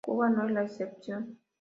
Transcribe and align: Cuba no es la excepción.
Cuba 0.03 0.29
no 0.29 0.45
es 0.47 0.51
la 0.51 0.63
excepción. 0.63 1.37